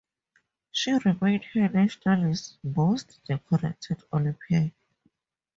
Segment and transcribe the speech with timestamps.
[0.71, 4.73] She remains her nation's most decorated Olympian.